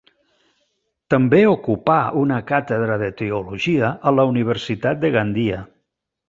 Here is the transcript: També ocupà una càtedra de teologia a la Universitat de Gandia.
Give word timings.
També 1.13 1.41
ocupà 1.49 1.97
una 2.21 2.39
càtedra 2.53 2.97
de 3.03 3.11
teologia 3.21 3.93
a 4.01 4.15
la 4.21 4.27
Universitat 4.33 5.05
de 5.05 5.15
Gandia. 5.19 5.63